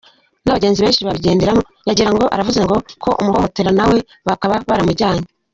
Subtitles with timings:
[0.43, 5.25] N’abagenzi benshi babigenderamo, yagira ngo aravuze ngo ko umuhohotera, nawe bakaba baramujyanye.